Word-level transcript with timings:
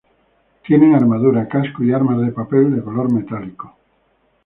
Tienen 0.65 0.95
armadura, 0.95 1.47
casco 1.47 1.83
y 1.83 1.93
armas 1.93 2.19
de 2.25 2.31
papel 2.31 2.75
de 2.75 2.81
color 2.81 3.13
metálico. 3.13 3.75